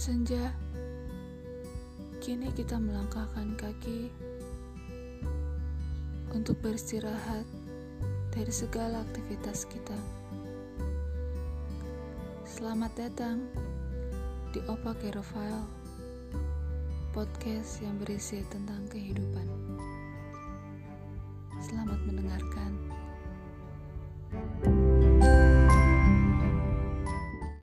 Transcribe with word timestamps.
Senja, 0.00 0.48
kini 2.24 2.48
kita 2.56 2.80
melangkahkan 2.80 3.52
kaki 3.60 4.08
untuk 6.32 6.56
beristirahat 6.64 7.44
dari 8.32 8.48
segala 8.48 9.04
aktivitas 9.04 9.68
kita. 9.68 10.00
Selamat 12.48 12.96
datang 12.96 13.44
di 14.56 14.64
Opa 14.72 14.96
Kerofile, 15.04 15.68
podcast 17.12 17.84
yang 17.84 18.00
berisi 18.00 18.40
tentang 18.48 18.88
kehidupan. 18.88 19.44
Selamat 21.60 22.00
mendengarkan. 22.08 22.69